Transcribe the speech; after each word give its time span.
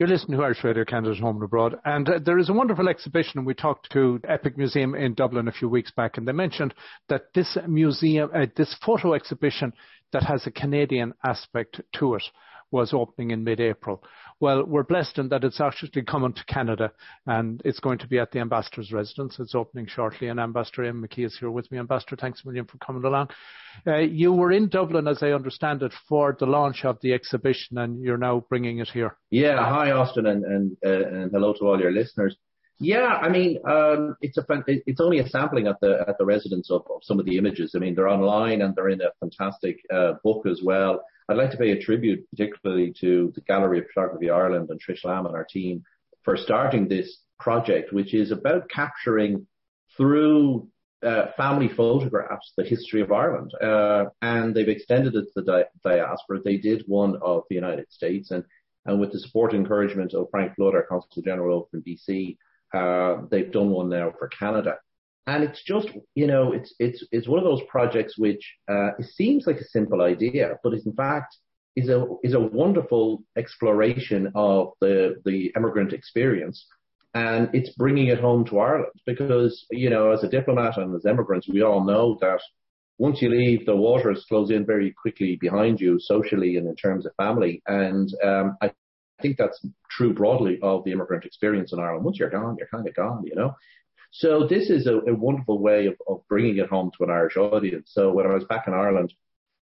You're 0.00 0.08
listening 0.08 0.38
to 0.38 0.44
Irish 0.44 0.64
Radio 0.64 0.84
Canada 0.84 1.14
Home 1.20 1.36
and 1.36 1.44
Abroad. 1.44 1.76
And 1.84 2.08
uh, 2.08 2.18
there 2.18 2.40
is 2.40 2.48
a 2.48 2.52
wonderful 2.52 2.88
exhibition, 2.88 3.38
and 3.38 3.46
we 3.46 3.54
talked 3.54 3.92
to 3.92 4.20
Epic 4.28 4.58
Museum 4.58 4.96
in 4.96 5.14
Dublin 5.14 5.46
a 5.46 5.52
few 5.52 5.68
weeks 5.68 5.92
back, 5.92 6.18
and 6.18 6.26
they 6.26 6.32
mentioned 6.32 6.74
that 7.08 7.32
this 7.32 7.56
museum, 7.68 8.28
uh, 8.34 8.46
this 8.56 8.74
photo 8.84 9.14
exhibition 9.14 9.72
that 10.12 10.24
has 10.24 10.44
a 10.48 10.50
Canadian 10.50 11.14
aspect 11.24 11.80
to 12.00 12.16
it, 12.16 12.24
was 12.74 12.92
opening 12.92 13.30
in 13.30 13.44
mid-April. 13.44 14.02
Well, 14.40 14.64
we're 14.64 14.82
blessed 14.82 15.18
in 15.18 15.28
that 15.28 15.44
it's 15.44 15.60
actually 15.60 16.02
coming 16.02 16.32
to 16.32 16.44
Canada 16.46 16.90
and 17.24 17.62
it's 17.64 17.78
going 17.78 17.98
to 17.98 18.08
be 18.08 18.18
at 18.18 18.32
the 18.32 18.40
Ambassador's 18.40 18.92
residence. 18.92 19.38
It's 19.38 19.54
opening 19.54 19.86
shortly 19.86 20.26
and 20.26 20.40
Ambassador 20.40 20.82
Eamonn 20.82 21.06
McKee 21.06 21.24
is 21.24 21.38
here 21.38 21.52
with 21.52 21.70
me. 21.70 21.78
Ambassador, 21.78 22.16
thanks 22.16 22.42
a 22.42 22.48
million 22.48 22.66
for 22.66 22.78
coming 22.78 23.04
along. 23.04 23.28
Uh, 23.86 23.98
you 23.98 24.32
were 24.32 24.50
in 24.50 24.68
Dublin, 24.68 25.06
as 25.06 25.22
I 25.22 25.30
understand 25.30 25.84
it, 25.84 25.92
for 26.08 26.36
the 26.38 26.46
launch 26.46 26.84
of 26.84 26.98
the 27.00 27.12
exhibition 27.12 27.78
and 27.78 28.02
you're 28.02 28.18
now 28.18 28.44
bringing 28.48 28.80
it 28.80 28.88
here. 28.88 29.16
Yeah, 29.30 29.64
hi 29.64 29.92
Austin 29.92 30.26
and, 30.26 30.44
and, 30.44 30.76
uh, 30.84 31.06
and 31.16 31.30
hello 31.30 31.54
to 31.54 31.68
all 31.68 31.80
your 31.80 31.92
listeners. 31.92 32.36
Yeah, 32.80 33.06
I 33.06 33.28
mean, 33.28 33.58
um, 33.68 34.16
it's 34.20 34.36
a 34.36 34.44
it's 34.66 35.00
only 35.00 35.20
a 35.20 35.28
sampling 35.28 35.68
at 35.68 35.80
the 35.80 36.04
at 36.08 36.18
the 36.18 36.24
residence 36.24 36.70
of, 36.70 36.82
of, 36.90 37.04
some 37.04 37.20
of 37.20 37.26
the 37.26 37.38
images. 37.38 37.72
I 37.74 37.78
mean, 37.78 37.94
they're 37.94 38.08
online 38.08 38.62
and 38.62 38.74
they're 38.74 38.88
in 38.88 39.00
a 39.00 39.12
fantastic 39.20 39.80
uh, 39.92 40.14
book 40.24 40.46
as 40.46 40.60
well. 40.62 41.04
I'd 41.28 41.36
like 41.36 41.52
to 41.52 41.56
pay 41.56 41.70
a 41.70 41.80
tribute 41.80 42.28
particularly 42.30 42.92
to 43.00 43.32
the 43.34 43.40
Gallery 43.42 43.78
of 43.78 43.86
Photography 43.94 44.28
Ireland 44.28 44.68
and 44.70 44.80
Trish 44.82 45.04
Lambe 45.04 45.26
and 45.26 45.36
our 45.36 45.46
team 45.48 45.84
for 46.22 46.36
starting 46.36 46.88
this 46.88 47.18
project, 47.38 47.92
which 47.92 48.12
is 48.12 48.30
about 48.30 48.68
capturing 48.68 49.46
through 49.96 50.68
uh, 51.04 51.26
family 51.36 51.68
photographs 51.68 52.52
the 52.56 52.64
history 52.64 53.02
of 53.02 53.12
Ireland. 53.12 53.52
Uh, 53.60 54.06
and 54.20 54.54
they've 54.54 54.68
extended 54.68 55.14
it 55.14 55.26
to 55.26 55.30
the 55.36 55.42
di- 55.42 55.90
diaspora. 55.90 56.40
They 56.42 56.56
did 56.56 56.84
one 56.86 57.16
of 57.22 57.44
the 57.48 57.54
United 57.54 57.92
States 57.92 58.30
and, 58.30 58.44
and 58.84 59.00
with 59.00 59.12
the 59.12 59.20
support 59.20 59.52
and 59.52 59.62
encouragement 59.62 60.14
of 60.14 60.28
Frank 60.30 60.56
Flood, 60.56 60.74
our 60.74 60.82
Consul 60.82 61.22
General 61.22 61.68
from 61.70 61.82
BC, 61.82 62.36
uh, 62.74 63.22
they've 63.30 63.52
done 63.52 63.70
one 63.70 63.88
now 63.88 64.12
for 64.18 64.28
Canada. 64.28 64.74
And 65.26 65.42
it's 65.42 65.62
just, 65.64 65.88
you 66.14 66.26
know, 66.26 66.52
it's, 66.52 66.74
it's, 66.78 67.02
it's 67.10 67.28
one 67.28 67.38
of 67.38 67.44
those 67.44 67.62
projects 67.68 68.18
which, 68.18 68.44
uh, 68.68 68.90
it 68.98 69.06
seems 69.06 69.46
like 69.46 69.56
a 69.56 69.64
simple 69.64 70.02
idea, 70.02 70.58
but 70.62 70.74
is 70.74 70.84
in 70.84 70.92
fact, 70.92 71.36
is 71.76 71.88
a, 71.88 72.06
is 72.22 72.34
a 72.34 72.40
wonderful 72.40 73.22
exploration 73.36 74.30
of 74.34 74.72
the, 74.82 75.16
the 75.24 75.52
immigrant 75.56 75.92
experience. 75.92 76.66
And 77.14 77.48
it's 77.54 77.70
bringing 77.76 78.08
it 78.08 78.20
home 78.20 78.44
to 78.46 78.58
Ireland 78.58 78.92
because, 79.06 79.64
you 79.70 79.88
know, 79.88 80.10
as 80.10 80.24
a 80.24 80.28
diplomat 80.28 80.76
and 80.76 80.94
as 80.94 81.06
immigrants, 81.06 81.48
we 81.48 81.62
all 81.62 81.84
know 81.84 82.18
that 82.20 82.40
once 82.98 83.22
you 83.22 83.30
leave, 83.30 83.64
the 83.64 83.74
waters 83.74 84.26
close 84.28 84.50
in 84.50 84.66
very 84.66 84.92
quickly 84.92 85.36
behind 85.40 85.80
you 85.80 85.98
socially 85.98 86.56
and 86.58 86.66
in 86.68 86.76
terms 86.76 87.06
of 87.06 87.12
family. 87.16 87.62
And, 87.66 88.08
um, 88.22 88.56
I 88.60 88.72
think 89.22 89.36
that's 89.36 89.64
true 89.90 90.12
broadly 90.12 90.58
of 90.62 90.84
the 90.84 90.92
immigrant 90.92 91.24
experience 91.24 91.72
in 91.72 91.78
Ireland. 91.78 92.04
Once 92.04 92.18
you're 92.18 92.30
gone, 92.30 92.56
you're 92.58 92.68
kind 92.68 92.86
of 92.86 92.94
gone, 92.94 93.24
you 93.24 93.34
know. 93.34 93.56
So 94.10 94.46
this 94.46 94.70
is 94.70 94.86
a, 94.86 94.98
a 94.98 95.14
wonderful 95.14 95.58
way 95.58 95.86
of, 95.86 95.96
of, 96.06 96.22
bringing 96.28 96.58
it 96.58 96.68
home 96.68 96.92
to 96.96 97.04
an 97.04 97.10
Irish 97.10 97.36
audience. 97.36 97.90
So 97.92 98.12
when 98.12 98.26
I 98.26 98.34
was 98.34 98.44
back 98.44 98.68
in 98.68 98.74
Ireland 98.74 99.12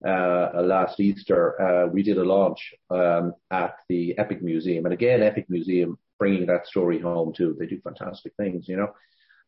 uh, 0.04 0.60
last 0.62 0.98
Easter, 0.98 1.60
uh, 1.60 1.86
we 1.86 2.02
did 2.02 2.18
a 2.18 2.24
launch 2.24 2.74
um, 2.90 3.34
at 3.52 3.76
the 3.88 4.18
Epic 4.18 4.42
Museum, 4.42 4.86
and 4.86 4.92
again, 4.92 5.22
Epic 5.22 5.46
Museum 5.48 5.98
bringing 6.18 6.46
that 6.46 6.66
story 6.66 6.98
home 6.98 7.32
too. 7.32 7.56
They 7.58 7.66
do 7.66 7.80
fantastic 7.80 8.32
things, 8.36 8.68
you 8.68 8.76
know. 8.76 8.92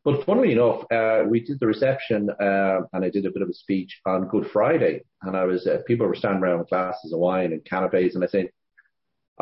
But 0.04 0.24
funnily 0.24 0.52
enough, 0.52 0.84
uh, 0.90 1.24
we 1.28 1.40
did 1.40 1.60
the 1.60 1.66
reception, 1.66 2.28
uh, 2.30 2.80
and 2.92 3.04
I 3.04 3.10
did 3.10 3.26
a 3.26 3.30
bit 3.30 3.42
of 3.42 3.48
a 3.48 3.54
speech 3.54 4.00
on 4.04 4.28
Good 4.28 4.50
Friday, 4.50 5.02
and 5.22 5.36
I 5.36 5.44
was 5.44 5.66
uh, 5.66 5.78
people 5.86 6.06
were 6.06 6.14
standing 6.14 6.42
around 6.42 6.60
with 6.60 6.70
glasses 6.70 7.12
of 7.12 7.20
wine 7.20 7.52
and 7.52 7.64
canapes, 7.64 8.14
and 8.14 8.24
I 8.24 8.26
said, 8.26 8.50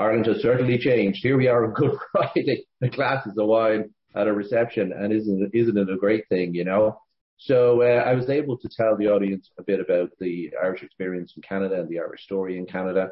Ireland 0.01 0.27
has 0.27 0.41
certainly 0.41 0.79
changed. 0.79 1.21
Here 1.23 1.37
we 1.37 1.49
are 1.49 1.63
on 1.63 1.75
Good 1.75 1.93
Friday, 2.13 2.65
the 2.81 2.89
glasses 2.89 3.37
of 3.37 3.47
wine 3.47 3.91
at 4.17 4.29
a 4.29 4.33
reception, 4.33 4.93
and 4.93 5.13
isn't 5.13 5.51
isn't 5.53 5.77
it 5.77 5.91
a 5.91 5.99
great 5.99 6.27
thing, 6.31 6.55
you 6.55 6.65
know? 6.65 6.99
So 7.37 7.83
uh, 7.83 8.03
I 8.03 8.15
was 8.15 8.31
able 8.31 8.57
to 8.59 8.69
tell 8.75 8.97
the 8.97 9.09
audience 9.09 9.51
a 9.59 9.63
bit 9.63 9.79
about 9.79 10.11
the 10.19 10.53
Irish 10.63 10.83
experience 10.83 11.35
in 11.37 11.43
Canada 11.43 11.81
and 11.81 11.89
the 11.89 11.99
Irish 11.99 12.23
story 12.23 12.57
in 12.57 12.65
Canada, 12.65 13.11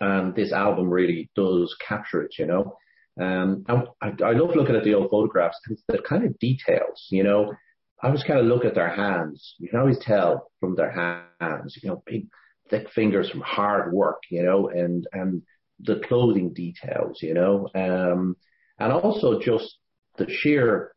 and 0.00 0.34
this 0.34 0.52
album 0.52 0.88
really 0.88 1.30
does 1.36 1.76
capture 1.86 2.22
it, 2.22 2.34
you 2.38 2.46
know. 2.46 2.78
Um, 3.20 3.66
and 3.68 3.88
I, 4.00 4.12
I 4.24 4.32
love 4.32 4.56
looking 4.56 4.76
at 4.76 4.84
the 4.84 4.94
old 4.94 5.10
photographs 5.10 5.58
because 5.62 5.82
the 5.86 5.98
kind 5.98 6.24
of 6.24 6.38
details, 6.38 7.08
you 7.10 7.24
know. 7.24 7.52
I 8.02 8.08
was 8.08 8.24
kind 8.26 8.40
of 8.40 8.46
look 8.46 8.64
at 8.64 8.74
their 8.74 8.88
hands. 8.88 9.54
You 9.58 9.68
can 9.68 9.80
always 9.80 9.98
tell 10.00 10.50
from 10.60 10.74
their 10.74 10.90
hands, 10.90 11.78
you 11.82 11.90
know, 11.90 12.02
big, 12.06 12.28
thick 12.70 12.88
fingers 12.94 13.28
from 13.28 13.42
hard 13.42 13.92
work, 13.92 14.22
you 14.30 14.42
know, 14.42 14.70
and 14.70 15.06
and 15.12 15.42
the 15.82 16.00
clothing 16.06 16.52
details, 16.52 17.22
you 17.22 17.34
know, 17.34 17.68
um, 17.74 18.36
and 18.78 18.92
also 18.92 19.40
just 19.40 19.76
the 20.16 20.26
sheer 20.28 20.92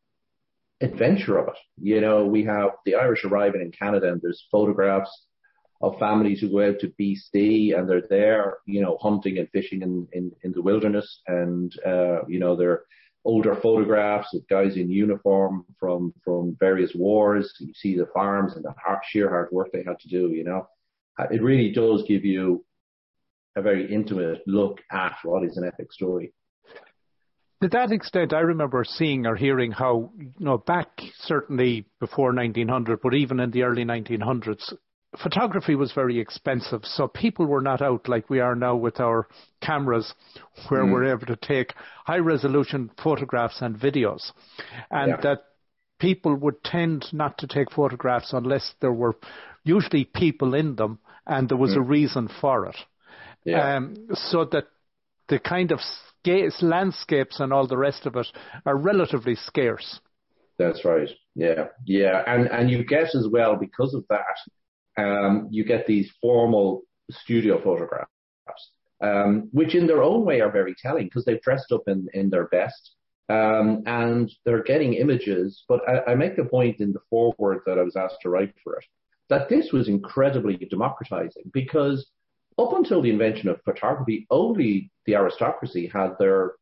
adventure 0.82 1.38
of 1.38 1.48
it. 1.50 1.58
You 1.78 2.02
know, 2.02 2.26
we 2.26 2.44
have 2.46 2.72
the 2.86 2.96
Irish 2.96 3.24
arriving 3.24 3.62
in 3.62 3.72
Canada 3.72 4.12
and 4.12 4.22
there's 4.22 4.46
photographs 4.52 5.12
of 5.82 6.00
families 6.00 6.40
who 6.40 6.50
go 6.50 6.68
out 6.68 6.80
to 6.80 6.94
BC 7.00 7.78
and 7.78 7.90
they're 7.90 8.08
there, 8.10 8.58
you 8.66 8.82
know, 8.82 8.98
hunting 9.02 9.38
and 9.38 9.50
fishing 9.50 9.82
in, 9.82 10.08
in, 10.14 10.32
in 10.44 10.52
the 10.54 10.62
wilderness 10.62 11.22
and, 11.28 11.74
uh, 11.86 12.26
you 12.28 12.40
know, 12.40 12.56
they're 12.56 12.84
older 13.26 13.56
photographs 13.56 14.34
of 14.34 14.48
guys 14.50 14.76
in 14.76 14.90
uniform 14.90 15.66
from, 15.80 16.14
from 16.24 16.58
various 16.60 16.94
wars. 16.94 17.54
You 17.60 17.74
see 17.74 17.98
the 17.98 18.08
farms 18.14 18.56
and 18.56 18.64
the 18.64 18.74
hard, 18.84 19.00
sheer 19.10 19.30
hard 19.30 19.50
work 19.52 19.70
they 19.72 19.84
had 19.84 20.00
to 20.00 20.10
do, 20.10 20.32
you 20.32 20.44
know. 20.44 20.68
It 21.32 21.44
really 21.44 21.72
does 21.72 22.04
give 22.08 22.26
you 22.26 22.66
a 23.56 23.62
very 23.62 23.92
intimate 23.92 24.42
look 24.48 24.80
at 24.92 25.16
what 25.24 25.44
is 25.44 25.58
an 25.58 25.66
epic 25.66 25.92
story. 25.92 26.34
To 27.62 27.70
that 27.70 27.92
extent, 27.92 28.34
I 28.34 28.42
remember 28.42 28.84
seeing 28.84 29.26
or 29.26 29.36
hearing 29.36 29.72
how, 29.72 30.12
you 30.18 30.34
know, 30.38 30.58
back 30.58 30.90
certainly 31.20 31.86
before 32.00 32.34
1900, 32.34 33.00
but 33.02 33.14
even 33.14 33.40
in 33.40 33.52
the 33.52 33.64
early 33.64 33.86
1900s, 33.86 34.74
photography 35.22 35.76
was 35.76 35.92
very 35.94 36.20
expensive. 36.20 36.82
So 36.84 37.08
people 37.08 37.46
were 37.46 37.62
not 37.62 37.82
out 37.82 38.10
like 38.10 38.30
we 38.30 38.40
are 38.40 38.56
now 38.56 38.76
with 38.76 39.00
our 39.00 39.28
cameras 39.62 40.14
where 40.68 40.84
mm. 40.84 40.92
we're 40.92 41.12
able 41.12 41.26
to 41.28 41.36
take 41.36 41.74
high 42.06 42.18
resolution 42.18 42.92
photographs 43.02 43.62
and 43.62 43.80
videos. 43.80 44.32
And 44.92 45.12
yeah. 45.12 45.22
that 45.22 45.44
people 46.00 46.36
would 46.36 46.64
tend 46.64 47.06
not 47.14 47.38
to 47.38 47.48
take 47.48 47.72
photographs 47.72 48.34
unless 48.34 48.74
there 48.82 48.92
were 48.92 49.16
usually 49.64 50.04
people 50.04 50.54
in 50.54 50.76
them 50.76 51.00
and 51.26 51.48
there 51.48 51.58
was 51.58 51.72
mm. 51.72 51.78
a 51.78 51.82
reason 51.82 52.30
for 52.42 52.66
it. 52.66 52.76
Yeah. 53.46 53.76
Um, 53.76 54.08
so 54.14 54.46
that 54.46 54.66
the 55.30 55.40
kind 55.40 55.72
of 55.72 55.80
landscapes 56.62 57.40
and 57.40 57.52
all 57.52 57.68
the 57.68 57.78
rest 57.78 58.06
of 58.06 58.16
it 58.16 58.28
are 58.66 58.78
relatively 58.78 59.36
scarce. 59.36 60.00
That's 60.58 60.86
right. 60.86 61.10
Yeah, 61.36 61.68
yeah, 61.86 62.24
and 62.28 62.48
and 62.48 62.70
you 62.70 62.86
get 62.86 63.16
as 63.16 63.28
well 63.30 63.56
because 63.56 63.94
of 63.94 64.06
that, 64.10 65.04
um, 65.04 65.48
you 65.50 65.66
get 65.66 65.88
these 65.88 66.12
formal 66.22 66.84
studio 67.10 67.62
photographs, 67.62 68.08
um, 69.02 69.50
which 69.52 69.76
in 69.76 69.88
their 69.88 70.04
own 70.04 70.24
way 70.26 70.42
are 70.42 70.52
very 70.52 70.76
telling 70.80 71.06
because 71.06 71.26
they've 71.26 71.42
dressed 71.42 71.72
up 71.72 71.84
in 71.88 72.08
in 72.14 72.30
their 72.30 72.48
best. 72.48 72.92
Um, 73.30 73.84
and 73.86 74.30
they're 74.46 74.64
getting 74.64 74.96
images, 74.96 75.64
but 75.70 75.80
I, 75.88 76.12
I 76.12 76.16
make 76.16 76.36
the 76.36 76.44
point 76.44 76.82
in 76.82 76.92
the 76.92 77.00
foreword 77.10 77.62
that 77.66 77.80
I 77.80 77.82
was 77.82 77.96
asked 77.96 78.18
to 78.24 78.30
write 78.30 78.54
for 78.64 78.76
it 78.76 78.84
that 79.30 79.50
this 79.50 79.72
was 79.72 79.88
incredibly 79.88 80.58
democratizing 80.58 81.50
because 81.54 82.06
up 82.58 82.74
until 82.74 83.02
the 83.02 83.10
invention 83.10 83.50
of 83.50 83.62
photography, 83.64 84.28
only 84.30 84.92
the 85.06 85.16
aristocracy 85.16 85.88
had 85.88 86.18
their 86.20 86.54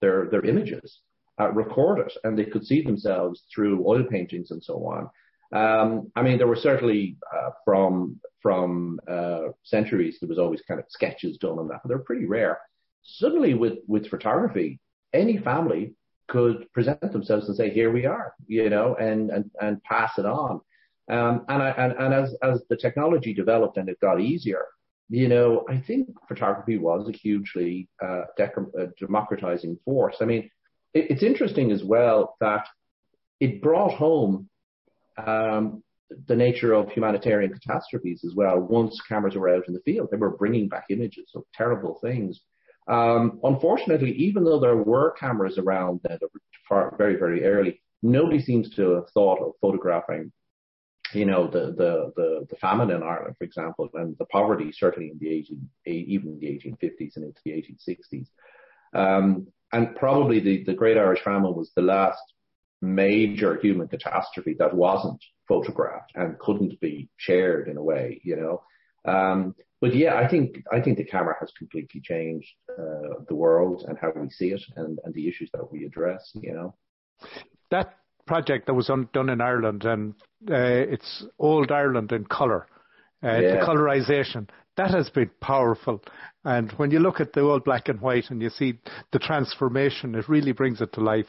their 0.00 0.26
their 0.30 0.44
images 0.44 1.00
uh, 1.40 1.50
recorded, 1.52 2.12
and 2.24 2.38
they 2.38 2.44
could 2.44 2.66
see 2.66 2.82
themselves 2.82 3.44
through 3.52 3.86
oil 3.86 4.04
paintings 4.04 4.50
and 4.50 4.62
so 4.62 4.84
on. 4.86 5.10
Um, 5.50 6.12
I 6.14 6.22
mean, 6.22 6.38
there 6.38 6.46
were 6.46 6.56
certainly 6.56 7.16
uh, 7.34 7.50
from 7.64 8.20
from 8.42 9.00
uh, 9.08 9.48
centuries 9.62 10.18
there 10.20 10.28
was 10.28 10.38
always 10.38 10.62
kind 10.62 10.78
of 10.78 10.86
sketches 10.88 11.38
done 11.38 11.58
on 11.58 11.68
that, 11.68 11.80
but 11.82 11.88
they're 11.88 11.98
pretty 11.98 12.26
rare. 12.26 12.60
Suddenly, 13.02 13.54
with 13.54 13.78
with 13.86 14.08
photography, 14.08 14.80
any 15.12 15.38
family 15.38 15.94
could 16.28 16.70
present 16.72 17.00
themselves 17.12 17.48
and 17.48 17.56
say, 17.56 17.70
"Here 17.70 17.90
we 17.90 18.04
are," 18.04 18.34
you 18.46 18.68
know, 18.68 18.94
and 18.96 19.30
and 19.30 19.50
and 19.60 19.82
pass 19.82 20.18
it 20.18 20.26
on. 20.26 20.60
Um, 21.10 21.46
and, 21.48 21.62
I, 21.62 21.70
and 21.70 21.92
and 21.92 22.14
as 22.14 22.34
as 22.42 22.62
the 22.68 22.76
technology 22.76 23.32
developed 23.32 23.78
and 23.78 23.88
it 23.88 23.98
got 24.00 24.20
easier, 24.20 24.66
you 25.08 25.28
know, 25.28 25.64
I 25.68 25.78
think 25.78 26.08
photography 26.26 26.76
was 26.76 27.08
a 27.08 27.12
hugely 27.12 27.88
uh, 28.02 28.22
uh, 28.38 28.86
democratizing 29.00 29.78
force. 29.84 30.16
I 30.20 30.26
mean, 30.26 30.50
it, 30.92 31.10
it's 31.10 31.22
interesting 31.22 31.72
as 31.72 31.82
well 31.82 32.36
that 32.40 32.66
it 33.40 33.62
brought 33.62 33.94
home 33.94 34.48
um, 35.16 35.82
the 36.26 36.36
nature 36.36 36.72
of 36.74 36.90
humanitarian 36.90 37.52
catastrophes 37.52 38.22
as 38.24 38.34
well. 38.34 38.58
Once 38.58 39.00
cameras 39.08 39.34
were 39.34 39.48
out 39.48 39.66
in 39.66 39.74
the 39.74 39.80
field, 39.80 40.08
they 40.10 40.16
were 40.16 40.36
bringing 40.36 40.68
back 40.68 40.86
images 40.90 41.30
of 41.34 41.44
terrible 41.54 41.98
things. 42.02 42.40
Um, 42.88 43.40
unfortunately, 43.44 44.12
even 44.12 44.44
though 44.44 44.60
there 44.60 44.76
were 44.76 45.12
cameras 45.12 45.58
around 45.58 46.00
very, 46.96 47.16
very 47.16 47.44
early, 47.44 47.80
nobody 48.02 48.40
seems 48.40 48.70
to 48.76 48.90
have 48.92 49.10
thought 49.10 49.40
of 49.40 49.52
photographing 49.60 50.32
you 51.12 51.24
know, 51.24 51.46
the, 51.46 51.72
the, 51.76 52.12
the, 52.16 52.46
the, 52.50 52.56
famine 52.56 52.90
in 52.90 53.02
Ireland, 53.02 53.36
for 53.38 53.44
example, 53.44 53.88
and 53.94 54.16
the 54.18 54.26
poverty 54.26 54.72
certainly 54.72 55.10
in 55.10 55.18
the 55.18 55.30
18, 55.30 55.68
even 55.86 56.38
the 56.38 56.46
1850s 56.46 57.16
and 57.16 57.24
into 57.24 57.40
the 57.44 57.52
1860s. 57.52 58.26
Um, 58.94 59.48
and 59.72 59.96
probably 59.96 60.40
the, 60.40 60.64
the 60.64 60.74
Great 60.74 60.96
Irish 60.96 61.22
Famine 61.22 61.54
was 61.54 61.70
the 61.74 61.82
last 61.82 62.22
major 62.80 63.58
human 63.60 63.88
catastrophe 63.88 64.54
that 64.58 64.74
wasn't 64.74 65.22
photographed 65.46 66.12
and 66.14 66.38
couldn't 66.38 66.80
be 66.80 67.08
shared 67.16 67.68
in 67.68 67.76
a 67.76 67.82
way, 67.82 68.20
you 68.24 68.36
know. 68.36 68.62
Um, 69.10 69.54
but 69.80 69.94
yeah, 69.94 70.16
I 70.16 70.28
think 70.28 70.64
I 70.72 70.80
think 70.80 70.98
the 70.98 71.04
camera 71.04 71.36
has 71.40 71.52
completely 71.56 72.00
changed 72.00 72.48
uh, 72.70 73.22
the 73.28 73.34
world 73.34 73.84
and 73.86 73.96
how 73.98 74.12
we 74.14 74.28
see 74.30 74.48
it 74.48 74.62
and, 74.76 74.98
and 75.04 75.14
the 75.14 75.28
issues 75.28 75.50
that 75.54 75.70
we 75.70 75.84
address. 75.84 76.32
You 76.34 76.52
know, 76.52 76.74
that 77.70 77.94
project 78.28 78.66
that 78.66 78.74
was 78.74 78.90
un- 78.90 79.08
done 79.12 79.28
in 79.30 79.40
Ireland 79.40 79.84
and 79.84 80.14
uh, 80.48 80.54
it's 80.94 81.24
old 81.38 81.72
Ireland 81.72 82.12
in 82.12 82.24
colour, 82.26 82.66
uh, 83.24 83.38
yeah. 83.38 83.40
the 83.40 83.66
colorization 83.66 84.48
that 84.78 84.92
has 84.92 85.10
been 85.10 85.30
powerful. 85.40 86.02
And 86.44 86.72
when 86.72 86.90
you 86.90 87.00
look 87.00 87.20
at 87.20 87.34
the 87.34 87.40
old 87.40 87.64
black 87.64 87.88
and 87.88 88.00
white 88.00 88.30
and 88.30 88.40
you 88.40 88.48
see 88.48 88.78
the 89.12 89.18
transformation, 89.18 90.14
it 90.14 90.28
really 90.28 90.52
brings 90.52 90.80
it 90.80 90.92
to 90.94 91.00
life. 91.00 91.26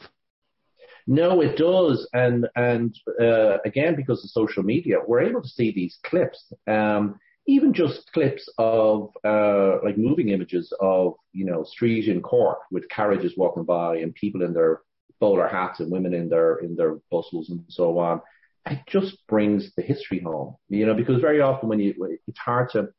No, 1.07 1.41
it 1.41 1.57
does, 1.57 2.07
and 2.13 2.47
and 2.55 2.95
uh, 3.19 3.57
again 3.65 3.95
because 3.95 4.23
of 4.23 4.29
social 4.29 4.61
media, 4.61 4.97
we're 5.05 5.21
able 5.21 5.41
to 5.41 5.47
see 5.47 5.71
these 5.71 5.97
clips. 6.05 6.53
Um, 6.67 7.19
even 7.47 7.73
just 7.73 8.11
clips 8.13 8.47
of 8.59 9.09
uh, 9.25 9.77
like 9.83 9.97
moving 9.97 10.29
images 10.29 10.71
of 10.79 11.15
you 11.33 11.45
know 11.45 11.63
street 11.63 12.07
in 12.07 12.21
Cork 12.21 12.59
with 12.69 12.87
carriages 12.89 13.33
walking 13.35 13.63
by 13.63 13.97
and 13.97 14.13
people 14.13 14.43
in 14.43 14.53
their 14.53 14.81
bowler 15.19 15.47
hats 15.47 15.79
and 15.79 15.91
women 15.91 16.13
in 16.13 16.29
their 16.29 16.57
in 16.57 16.75
their 16.75 16.95
bustles 17.11 17.49
and 17.49 17.63
so 17.69 17.97
on. 17.99 18.21
It 18.65 18.79
just 18.87 19.17
brings 19.27 19.73
the 19.75 19.81
history 19.81 20.19
home, 20.19 20.55
you 20.69 20.85
know, 20.85 20.93
because 20.93 21.21
very 21.21 21.41
often 21.41 21.69
when 21.69 21.79
you 21.79 22.19
it's 22.27 22.39
hard 22.39 22.69
to 22.71 22.89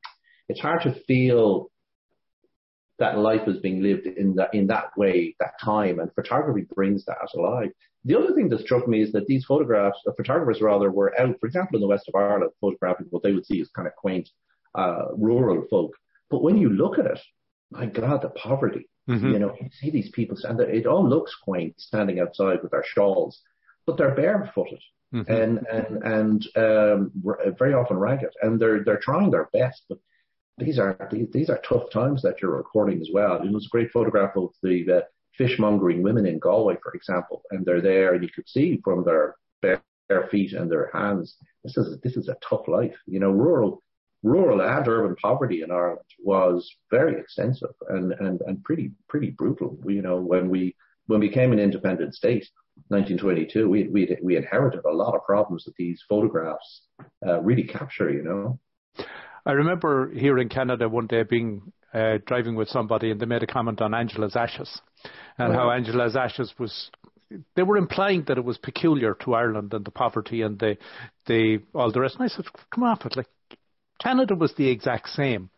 it's 0.48 0.60
hard 0.60 0.82
to 0.82 0.94
feel 1.06 1.70
that 2.98 3.18
life 3.18 3.48
is 3.48 3.58
being 3.58 3.82
lived 3.82 4.06
in 4.06 4.34
that 4.34 4.52
in 4.54 4.66
that 4.68 4.96
way, 4.96 5.34
that 5.40 5.58
time, 5.60 6.00
and 6.00 6.14
photography 6.14 6.66
brings 6.74 7.04
that 7.06 7.16
alive. 7.34 7.70
The 8.04 8.18
other 8.18 8.34
thing 8.34 8.48
that 8.50 8.60
struck 8.60 8.88
me 8.88 9.02
is 9.02 9.12
that 9.12 9.26
these 9.26 9.44
photographs, 9.44 9.98
the 10.04 10.14
photographers 10.14 10.62
rather, 10.62 10.90
were 10.90 11.18
out, 11.18 11.38
for 11.40 11.46
example, 11.46 11.76
in 11.76 11.82
the 11.82 11.88
west 11.88 12.08
of 12.08 12.14
Ireland, 12.14 12.50
photographing 12.60 13.06
what 13.10 13.22
they 13.22 13.32
would 13.32 13.46
see 13.46 13.60
as 13.60 13.68
kind 13.70 13.88
of 13.88 13.94
quaint 13.96 14.28
uh, 14.74 15.06
rural 15.16 15.66
folk. 15.68 15.92
But 16.30 16.42
when 16.42 16.56
you 16.56 16.70
look 16.70 16.98
at 16.98 17.06
it, 17.06 17.20
my 17.70 17.86
God, 17.86 18.22
the 18.22 18.30
poverty. 18.30 18.88
Mm-hmm. 19.08 19.32
You 19.32 19.38
know, 19.38 19.54
you 19.60 19.68
see 19.72 19.90
these 19.90 20.10
people, 20.10 20.36
and 20.44 20.60
it 20.60 20.86
all 20.86 21.08
looks 21.08 21.34
quaint 21.42 21.80
standing 21.80 22.20
outside 22.20 22.62
with 22.62 22.70
their 22.70 22.84
shawls, 22.86 23.40
but 23.86 23.96
they're 23.96 24.14
barefooted. 24.14 24.80
Mm-hmm. 25.14 25.32
And 25.32 25.66
and 25.66 26.02
and 26.04 26.46
um, 26.56 27.12
very 27.58 27.74
often 27.74 27.96
ragged, 27.96 28.30
and 28.42 28.60
they're 28.60 28.84
they're 28.84 29.00
trying 29.00 29.32
their 29.32 29.48
best, 29.52 29.82
but 29.88 29.98
these 30.56 30.78
are 30.78 31.08
these, 31.10 31.26
these 31.32 31.50
are 31.50 31.60
tough 31.68 31.90
times 31.90 32.22
that 32.22 32.40
you're 32.40 32.56
recording 32.56 33.00
as 33.00 33.10
well. 33.12 33.42
It 33.42 33.50
was 33.50 33.66
a 33.66 33.74
great 33.74 33.90
photograph 33.90 34.36
of 34.36 34.50
the 34.62 34.98
uh, 34.98 35.00
fishmongering 35.36 36.02
women 36.02 36.26
in 36.26 36.38
Galway, 36.38 36.76
for 36.82 36.92
example, 36.94 37.42
and 37.50 37.64
they're 37.64 37.80
there, 37.80 38.14
and 38.14 38.22
you 38.22 38.28
could 38.28 38.48
see 38.48 38.80
from 38.84 39.04
their 39.04 39.36
bare, 39.62 39.82
bare 40.08 40.28
feet 40.28 40.52
and 40.52 40.70
their 40.70 40.90
hands, 40.92 41.36
this 41.64 41.76
is 41.76 41.98
this 42.02 42.16
is 42.16 42.28
a 42.28 42.36
tough 42.48 42.68
life. 42.68 42.96
You 43.06 43.20
know, 43.20 43.30
rural 43.30 43.82
rural 44.22 44.60
and 44.60 44.86
urban 44.86 45.16
poverty 45.16 45.62
in 45.62 45.70
Ireland 45.70 46.00
was 46.18 46.70
very 46.90 47.18
extensive 47.18 47.74
and 47.88 48.12
and 48.12 48.40
and 48.42 48.62
pretty 48.64 48.92
pretty 49.08 49.30
brutal. 49.30 49.78
You 49.86 50.02
know, 50.02 50.20
when 50.20 50.50
we 50.50 50.74
when 51.06 51.20
we 51.20 51.28
became 51.28 51.52
an 51.52 51.58
independent 51.58 52.14
state, 52.14 52.46
1922, 52.88 53.68
we 53.68 53.88
we 53.88 54.16
we 54.22 54.36
inherited 54.36 54.84
a 54.84 54.92
lot 54.92 55.14
of 55.14 55.24
problems 55.24 55.64
that 55.64 55.74
these 55.76 56.02
photographs 56.08 56.82
uh, 57.26 57.40
really 57.40 57.64
capture. 57.64 58.10
You 58.10 58.22
know. 58.22 58.58
I 59.46 59.52
remember 59.52 60.12
here 60.12 60.38
in 60.38 60.48
Canada 60.48 60.88
one 60.88 61.06
day 61.06 61.22
being 61.22 61.72
uh, 61.94 62.18
driving 62.26 62.56
with 62.56 62.68
somebody 62.68 63.10
and 63.10 63.18
they 63.18 63.26
made 63.26 63.42
a 63.42 63.46
comment 63.46 63.80
on 63.80 63.94
Angela's 63.94 64.36
ashes 64.36 64.80
and 65.38 65.54
how 65.54 65.70
Angela's 65.70 66.14
ashes 66.14 66.52
was 66.58 66.90
they 67.54 67.62
were 67.62 67.76
implying 67.76 68.24
that 68.24 68.38
it 68.38 68.44
was 68.44 68.58
peculiar 68.58 69.14
to 69.24 69.34
Ireland 69.34 69.72
and 69.72 69.84
the 69.84 69.90
poverty 69.90 70.42
and 70.42 70.58
the 70.58 70.76
the 71.26 71.60
all 71.74 71.92
the 71.92 72.00
rest. 72.00 72.16
And 72.16 72.24
I 72.24 72.28
said, 72.28 72.44
come 72.72 72.84
off 72.84 73.06
it, 73.06 73.16
like 73.16 73.28
Canada 74.02 74.34
was 74.34 74.54
the 74.54 74.68
exact 74.68 75.08
same. 75.08 75.50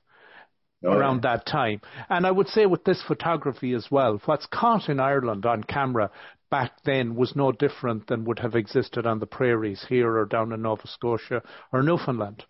Oh, 0.84 0.94
around 0.94 1.22
yeah. 1.22 1.36
that 1.36 1.46
time. 1.46 1.80
And 2.10 2.26
I 2.26 2.32
would 2.32 2.48
say 2.48 2.66
with 2.66 2.82
this 2.82 3.00
photography 3.06 3.72
as 3.72 3.86
well, 3.88 4.20
what's 4.24 4.46
caught 4.46 4.88
in 4.88 4.98
Ireland 4.98 5.46
on 5.46 5.62
camera 5.62 6.10
back 6.50 6.72
then 6.84 7.14
was 7.14 7.36
no 7.36 7.52
different 7.52 8.08
than 8.08 8.24
would 8.24 8.40
have 8.40 8.56
existed 8.56 9.06
on 9.06 9.20
the 9.20 9.26
prairies 9.26 9.86
here 9.88 10.18
or 10.18 10.26
down 10.26 10.52
in 10.52 10.62
Nova 10.62 10.86
Scotia 10.86 11.42
or 11.72 11.82
Newfoundland. 11.82 12.44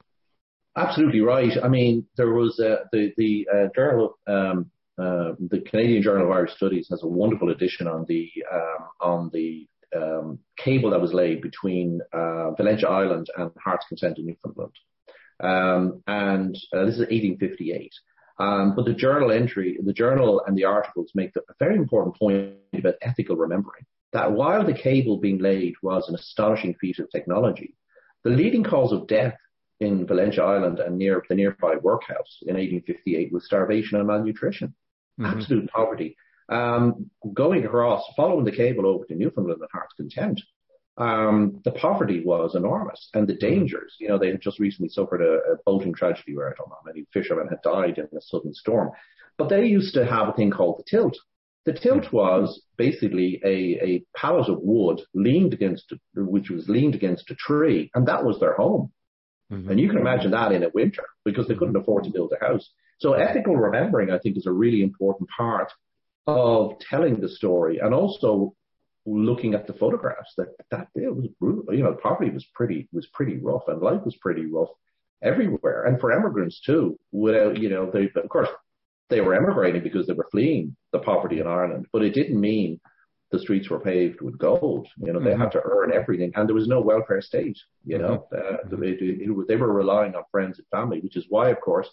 Absolutely 0.77 1.21
right. 1.21 1.53
I 1.63 1.69
mean, 1.69 2.07
there 2.17 2.33
was 2.33 2.59
uh, 2.59 2.85
the 2.93 3.13
the 3.19 3.47
uh, 3.55 3.69
journal, 3.77 4.19
um, 4.27 4.71
uh, 4.99 5.33
the 5.39 5.61
Canadian 5.69 6.03
Journal 6.03 6.27
of 6.27 6.33
Irish 6.33 6.55
Studies 6.57 6.89
has 6.91 7.03
a 7.03 7.07
wonderful 7.07 7.51
edition 7.51 7.87
on 7.87 8.07
the 8.09 8.31
um, 8.51 8.89
on 9.01 9.31
the 9.35 9.69
um, 9.95 10.39
cable 10.57 10.91
that 10.91 11.01
was 11.01 11.13
laid 11.13 11.43
between 11.43 12.01
uh, 12.15 12.53
Valentia 12.59 12.89
Island 12.89 13.27
and 13.37 13.51
Heart's 13.63 13.87
Content 13.89 14.19
in 14.19 14.27
Newfoundland, 14.27 14.73
and 15.43 16.57
uh, 16.73 16.85
this 16.85 16.95
is 16.95 17.01
1858. 17.01 17.93
Um, 18.39 18.75
but 18.75 18.87
the 18.87 18.95
journal 18.95 19.31
entry, 19.31 19.79
the 19.83 19.93
journal 19.93 20.43
and 20.47 20.57
the 20.57 20.65
articles 20.65 21.11
make 21.15 21.37
a 21.37 21.41
very 21.59 21.77
important 21.77 22.17
point 22.17 22.55
about 22.75 22.95
ethical 23.03 23.37
remembering. 23.37 23.85
That 24.13 24.33
while 24.33 24.65
the 24.65 24.75
cable 24.75 25.19
being 25.19 25.39
laid 25.39 25.75
was 25.83 26.09
an 26.09 26.15
astonishing 26.15 26.75
feat 26.81 26.99
of 26.99 27.11
technology, 27.11 27.75
the 28.25 28.31
leading 28.31 28.65
cause 28.65 28.93
of 28.93 29.07
death 29.07 29.37
in 29.81 30.07
Valentia 30.07 30.41
Island 30.43 30.79
and 30.79 30.97
near 30.97 31.23
the 31.29 31.35
nearby 31.35 31.77
workhouse 31.77 32.39
in 32.43 32.55
1858 32.55 33.33
was 33.33 33.45
starvation 33.45 33.99
and 33.99 34.07
malnutrition, 34.07 34.75
mm-hmm. 35.21 35.27
absolute 35.27 35.71
poverty. 35.71 36.17
Um, 36.49 37.11
going 37.33 37.65
across, 37.65 38.05
following 38.17 38.45
the 38.45 38.53
cable 38.53 38.87
over 38.87 39.05
to 39.07 39.15
Newfoundland 39.15 39.61
and 39.61 39.71
Heart's 39.73 39.95
Content, 39.95 40.41
um, 40.99 41.61
the 41.65 41.73
poverty 41.73 42.23
was 42.25 42.55
enormous 42.55 43.09
and 43.15 43.27
the 43.27 43.35
mm-hmm. 43.35 43.47
dangers. 43.47 43.97
You 43.99 44.09
know, 44.09 44.19
they 44.19 44.31
had 44.31 44.43
just 44.43 44.61
recently 44.61 44.89
suffered 44.89 45.23
a, 45.23 45.53
a 45.53 45.57
boating 45.65 45.95
tragedy 45.95 46.37
where 46.37 46.49
I 46.49 46.55
don't 46.57 46.69
know 46.69 46.77
how 46.77 46.91
many 46.91 47.07
fishermen 47.13 47.49
had 47.49 47.63
died 47.63 47.99
in 47.99 48.17
a 48.17 48.21
sudden 48.21 48.53
storm. 48.55 48.91
But 49.39 49.49
they 49.49 49.65
used 49.65 49.95
to 49.95 50.05
have 50.05 50.29
a 50.29 50.33
thing 50.33 50.51
called 50.51 50.79
the 50.79 50.85
tilt. 50.89 51.17
The 51.65 51.73
tilt 51.73 52.05
mm-hmm. 52.05 52.17
was 52.17 52.63
basically 52.77 53.41
a, 53.45 53.85
a 53.85 54.05
pallet 54.15 54.49
of 54.49 54.59
wood 54.61 55.01
leaned 55.15 55.55
against, 55.55 55.93
which 56.15 56.51
was 56.51 56.69
leaned 56.69 56.95
against 56.95 57.31
a 57.31 57.35
tree, 57.37 57.91
and 57.95 58.07
that 58.09 58.25
was 58.25 58.39
their 58.41 58.55
home. 58.55 58.93
Mm-hmm. 59.51 59.71
And 59.71 59.81
you 59.81 59.89
can 59.89 59.99
imagine 59.99 60.33
that 60.33 60.53
in 60.53 60.63
a 60.63 60.71
winter 60.75 61.05
because 61.25 61.47
they 61.47 61.55
couldn't 61.55 61.77
afford 61.77 62.05
to 62.05 62.11
build 62.11 62.33
a 62.33 62.45
house. 62.45 62.69
So 62.99 63.15
ethical 63.15 63.57
remembering, 63.57 64.11
I 64.11 64.19
think, 64.19 64.37
is 64.37 64.47
a 64.47 64.53
really 64.53 64.83
important 64.83 65.29
part 65.37 65.73
of 66.27 66.79
telling 66.79 67.21
the 67.21 67.29
story 67.29 67.79
and 67.79 67.93
also 67.95 68.55
looking 69.05 69.55
at 69.55 69.67
the 69.67 69.73
photographs 69.73 70.35
that 70.37 70.49
that 70.71 70.89
day 70.95 71.07
was 71.09 71.29
brutal. 71.41 71.75
You 71.75 71.85
know, 71.85 71.95
poverty 71.95 72.31
was 72.31 72.47
pretty 72.55 72.89
was 72.93 73.07
pretty 73.13 73.39
rough 73.39 73.63
and 73.69 73.81
life 73.81 74.03
was 74.05 74.17
pretty 74.17 74.47
rough 74.47 74.71
everywhere. 75.23 75.85
And 75.85 76.01
for 76.01 76.13
immigrants 76.13 76.61
too, 76.61 76.99
without 77.11 77.61
you 77.61 77.69
know, 77.69 77.91
they 77.91 78.11
of 78.15 78.29
course 78.29 78.49
they 79.11 79.21
were 79.21 79.35
emigrating 79.35 79.83
because 79.83 80.07
they 80.07 80.15
were 80.15 80.29
fleeing 80.31 80.77
the 80.93 80.99
poverty 80.99 81.41
in 81.41 81.47
Ireland, 81.47 81.87
but 81.93 82.03
it 82.03 82.15
didn't 82.15 82.41
mean 82.41 82.81
the 83.31 83.39
streets 83.39 83.69
were 83.69 83.81
paved 83.81 84.21
with 84.21 84.39
gold. 84.39 84.87
You 84.99 85.13
know, 85.13 85.19
they 85.19 85.31
mm-hmm. 85.31 85.41
had 85.41 85.53
to 85.53 85.63
earn 85.65 85.93
everything, 85.93 86.33
and 86.35 86.49
there 86.49 86.55
was 86.55 86.69
no 86.69 86.81
welfare 86.81 87.23
state. 87.23 87.59
You 87.85 87.99
know, 87.99 88.27
mm-hmm. 88.33 88.77
uh, 88.77 88.79
they, 88.79 89.47
they 89.49 89.57
were 89.57 89.73
relying 89.73 90.15
on 90.15 90.23
friends 90.31 90.59
and 90.59 90.69
family, 90.69 91.01
which 91.01 91.17
is 91.17 91.27
why, 91.29 91.49
of 91.49 91.61
course, 91.61 91.89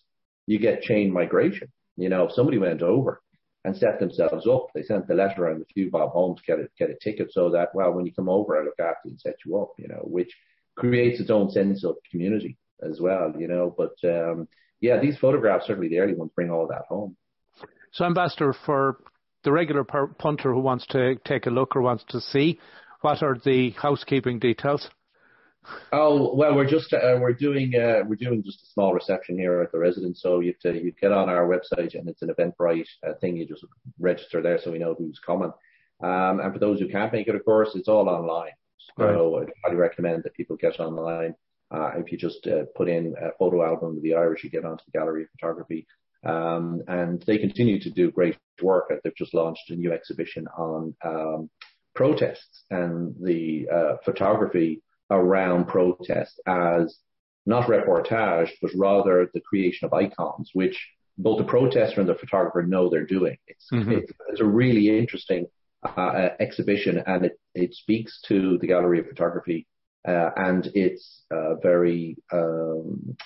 you 0.47 0.59
get 0.59 0.81
chain 0.81 1.11
migration. 1.11 1.69
You 1.97 2.09
know, 2.09 2.25
if 2.25 2.33
somebody 2.33 2.57
went 2.57 2.81
over 2.81 3.21
and 3.69 3.77
set 3.77 3.99
themselves 3.99 4.47
up, 4.47 4.67
they 4.73 4.83
sent 4.83 5.07
the 5.07 5.13
letter 5.13 5.47
and 5.47 5.61
a 5.61 5.65
few 5.65 5.89
bob 5.89 6.11
home 6.11 6.35
to 6.35 6.43
get 6.43 6.59
a, 6.59 6.67
get 6.77 6.89
a 6.89 6.95
ticket, 6.95 7.31
so 7.31 7.49
that 7.51 7.69
well, 7.73 7.93
when 7.93 8.05
you 8.05 8.13
come 8.13 8.29
over, 8.29 8.57
I 8.57 8.63
look 8.63 8.79
after 8.79 9.01
you 9.05 9.11
and 9.11 9.19
set 9.21 9.35
you 9.45 9.57
up. 9.59 9.71
You 9.77 9.87
know, 9.87 10.01
which 10.03 10.31
creates 10.75 11.19
its 11.19 11.29
own 11.29 11.49
sense 11.51 11.83
of 11.83 11.95
community 12.09 12.57
as 12.81 12.99
well. 12.99 13.33
You 13.37 13.47
know, 13.47 13.73
but 13.75 13.95
um, 14.03 14.47
yeah, 14.81 14.99
these 14.99 15.17
photographs, 15.17 15.67
certainly 15.67 15.89
the 15.89 15.99
early 15.99 16.15
ones, 16.15 16.31
bring 16.35 16.49
all 16.49 16.67
that 16.67 16.85
home. 16.89 17.15
So, 17.91 18.05
Ambassador, 18.05 18.53
for 18.65 18.97
the 19.43 19.51
regular 19.51 19.83
punter 19.83 20.53
who 20.53 20.59
wants 20.59 20.85
to 20.87 21.15
take 21.25 21.45
a 21.45 21.49
look 21.49 21.75
or 21.75 21.81
wants 21.81 22.03
to 22.09 22.21
see, 22.21 22.59
what 23.01 23.23
are 23.23 23.37
the 23.43 23.71
housekeeping 23.71 24.39
details? 24.39 24.89
Oh 25.91 26.33
well, 26.35 26.55
we're 26.55 26.69
just 26.69 26.93
uh, 26.93 27.17
we're 27.19 27.33
doing 27.33 27.75
uh, 27.75 28.01
we're 28.05 28.15
doing 28.15 28.43
just 28.43 28.63
a 28.63 28.65
small 28.67 28.93
reception 28.93 29.37
here 29.37 29.61
at 29.61 29.71
the 29.71 29.79
residence. 29.79 30.21
So 30.21 30.39
you 30.39 30.53
have 30.53 30.73
to 30.73 30.83
you 30.83 30.91
get 30.91 31.11
on 31.11 31.29
our 31.29 31.47
website 31.47 31.97
and 31.97 32.07
it's 32.07 32.21
an 32.21 32.29
Eventbrite 32.29 32.87
uh, 33.07 33.13
thing. 33.19 33.37
You 33.37 33.45
just 33.45 33.65
register 33.99 34.41
there 34.41 34.59
so 34.59 34.71
we 34.71 34.79
know 34.79 34.95
who's 34.97 35.19
coming. 35.19 35.51
Um, 36.01 36.39
and 36.39 36.53
for 36.53 36.59
those 36.59 36.79
who 36.79 36.87
can't 36.87 37.11
make 37.11 37.27
it, 37.27 37.35
of 37.35 37.43
course, 37.43 37.71
it's 37.75 37.89
all 37.89 38.07
online. 38.07 38.51
So 38.97 39.37
right. 39.37 39.47
I'd 39.47 39.53
highly 39.63 39.77
recommend 39.77 40.23
that 40.23 40.33
people 40.33 40.55
get 40.55 40.79
online. 40.79 41.35
Uh, 41.71 41.91
if 41.97 42.11
you 42.11 42.17
just 42.17 42.47
uh, 42.47 42.63
put 42.75 42.89
in 42.89 43.13
a 43.21 43.31
photo 43.37 43.63
album 43.63 43.97
of 43.97 44.01
the 44.01 44.15
Irish, 44.15 44.43
you 44.43 44.49
get 44.49 44.65
onto 44.65 44.83
the 44.85 44.97
gallery 44.97 45.23
of 45.23 45.29
photography. 45.31 45.85
Um, 46.25 46.81
and 46.87 47.21
they 47.23 47.37
continue 47.37 47.79
to 47.79 47.89
do 47.89 48.11
great 48.11 48.37
work. 48.61 48.91
They've 49.03 49.15
just 49.15 49.33
launched 49.33 49.69
a 49.69 49.75
new 49.75 49.93
exhibition 49.93 50.47
on 50.57 50.95
um, 51.05 51.49
protests 51.95 52.63
and 52.71 53.15
the 53.21 53.67
uh, 53.71 53.97
photography 54.03 54.81
around 55.09 55.67
protest 55.67 56.39
as 56.45 56.97
not 57.45 57.67
reportage, 57.67 58.51
but 58.61 58.71
rather 58.75 59.29
the 59.33 59.41
creation 59.41 59.85
of 59.85 59.93
icons, 59.93 60.51
which 60.53 60.77
both 61.17 61.37
the 61.37 61.43
protester 61.43 61.99
and 61.99 62.09
the 62.09 62.15
photographer 62.15 62.63
know 62.63 62.89
they're 62.89 63.05
doing. 63.05 63.37
It's, 63.47 63.67
mm-hmm. 63.71 63.91
it's, 63.91 64.11
it's, 64.29 64.41
a 64.41 64.45
really 64.45 64.97
interesting 64.97 65.47
uh, 65.83 66.29
exhibition 66.39 67.03
and 67.05 67.25
it, 67.25 67.39
it 67.55 67.73
speaks 67.73 68.21
to 68.27 68.57
the 68.59 68.67
gallery 68.67 68.99
of 68.99 69.07
photography 69.07 69.67
uh, 70.07 70.29
and 70.37 70.71
it's 70.75 71.23
uh, 71.31 71.55
very, 71.55 72.17
um, 72.31 73.17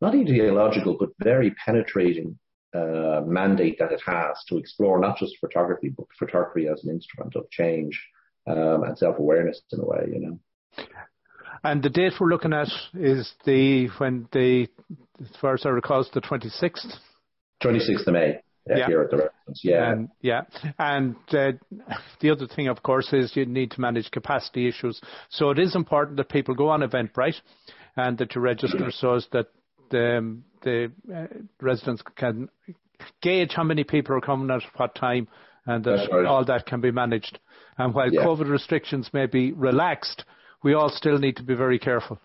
not 0.00 0.14
ideological, 0.14 0.96
but 0.98 1.10
very 1.22 1.50
penetrating 1.52 2.38
uh, 2.74 3.22
mandate 3.24 3.78
that 3.78 3.92
it 3.92 4.02
has 4.04 4.42
to 4.48 4.58
explore 4.58 4.98
not 4.98 5.16
just 5.16 5.38
photography, 5.38 5.88
but 5.88 6.06
photography 6.18 6.66
as 6.68 6.84
an 6.84 6.90
instrument 6.90 7.36
of 7.36 7.48
change 7.50 8.00
um, 8.46 8.82
and 8.82 8.98
self-awareness 8.98 9.62
in 9.72 9.80
a 9.80 9.84
way, 9.84 10.08
you 10.12 10.20
know. 10.20 10.84
And 11.66 11.82
the 11.82 11.90
date 11.90 12.12
we're 12.20 12.28
looking 12.28 12.52
at 12.52 12.68
is 12.94 13.32
the 13.44 13.88
when 13.98 14.28
the, 14.32 14.68
as 15.20 15.36
far 15.40 15.54
as 15.54 15.66
I 15.66 15.70
recall, 15.70 16.00
is 16.00 16.08
the 16.14 16.20
26th. 16.20 16.94
26th 17.62 18.06
of 18.06 18.12
May. 18.12 18.40
Yeah, 18.68 18.86
here 18.86 19.02
at 19.02 19.10
the 19.10 19.16
reference. 19.16 19.60
Yeah. 19.62 19.92
And, 19.92 20.08
yeah. 20.20 20.42
And 20.78 21.16
uh, 21.30 21.52
the 22.20 22.30
other 22.30 22.46
thing, 22.46 22.68
of 22.68 22.82
course, 22.82 23.12
is 23.12 23.34
you 23.34 23.46
need 23.46 23.72
to 23.72 23.80
manage 23.80 24.10
capacity 24.10 24.68
issues. 24.68 25.00
So 25.28 25.50
it 25.50 25.58
is 25.58 25.74
important 25.74 26.16
that 26.18 26.28
people 26.28 26.54
go 26.54 26.68
on 26.68 26.80
Eventbrite 26.80 27.40
and 27.96 28.18
that 28.18 28.34
you 28.34 28.40
register 28.40 28.90
so 28.90 29.14
as 29.14 29.26
that 29.32 29.46
the, 29.90 30.38
the 30.62 30.92
uh, 31.12 31.26
residence 31.60 32.02
can 32.16 32.48
gauge 33.22 33.52
how 33.54 33.64
many 33.64 33.84
people 33.84 34.16
are 34.16 34.20
coming 34.20 34.50
at 34.50 34.62
what 34.76 34.94
time 34.94 35.28
and 35.64 35.84
that 35.84 36.08
right. 36.12 36.26
all 36.26 36.44
that 36.44 36.66
can 36.66 36.80
be 36.80 36.90
managed. 36.92 37.38
And 37.78 37.94
while 37.94 38.12
yeah. 38.12 38.24
COVID 38.24 38.48
restrictions 38.48 39.10
may 39.12 39.26
be 39.26 39.52
relaxed, 39.52 40.24
we 40.62 40.74
all 40.74 40.88
still 40.88 41.18
need 41.18 41.36
to 41.36 41.42
be 41.42 41.54
very 41.54 41.78
careful. 41.78 42.18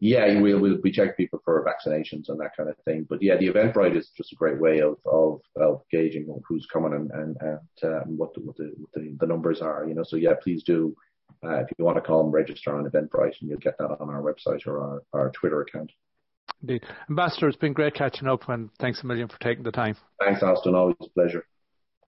Yeah, 0.00 0.40
we'll, 0.40 0.60
we'll 0.60 0.78
we 0.82 0.92
check 0.92 1.16
people 1.16 1.40
for 1.44 1.64
vaccinations 1.64 2.28
and 2.28 2.38
that 2.40 2.54
kind 2.56 2.68
of 2.68 2.76
thing. 2.84 3.06
But 3.08 3.22
yeah, 3.22 3.36
the 3.38 3.48
Eventbrite 3.48 3.96
is 3.96 4.10
just 4.16 4.32
a 4.32 4.36
great 4.36 4.60
way 4.60 4.80
of 4.80 4.96
of, 5.06 5.40
of 5.56 5.82
gauging 5.90 6.26
who's 6.46 6.66
coming 6.70 6.92
and 6.92 7.10
and, 7.10 7.36
and 7.40 7.94
um, 7.94 8.18
what, 8.18 8.34
the, 8.34 8.40
what, 8.40 8.56
the, 8.56 8.72
what 8.76 8.92
the, 8.92 9.16
the 9.18 9.26
numbers 9.26 9.62
are. 9.62 9.86
You 9.88 9.94
know, 9.94 10.04
so 10.04 10.16
yeah, 10.16 10.34
please 10.42 10.62
do 10.62 10.94
uh, 11.44 11.60
if 11.60 11.68
you 11.78 11.84
want 11.84 11.96
to 11.96 12.02
call 12.02 12.24
and 12.24 12.32
register 12.32 12.76
on 12.76 12.84
Eventbrite, 12.84 13.40
and 13.40 13.48
you'll 13.48 13.58
get 13.58 13.78
that 13.78 13.96
on 14.00 14.10
our 14.10 14.22
website 14.22 14.66
or 14.66 14.80
our, 14.80 15.02
our 15.14 15.30
Twitter 15.30 15.62
account. 15.62 15.90
Indeed. 16.60 16.84
Ambassador, 17.08 17.48
it's 17.48 17.56
been 17.56 17.72
great 17.72 17.94
catching 17.94 18.26
up 18.26 18.48
and 18.48 18.70
thanks 18.80 19.02
a 19.02 19.06
million 19.06 19.28
for 19.28 19.38
taking 19.38 19.62
the 19.62 19.70
time. 19.70 19.96
Thanks, 20.20 20.42
Austin. 20.42 20.74
Always 20.74 20.96
a 21.00 21.08
pleasure. 21.10 21.44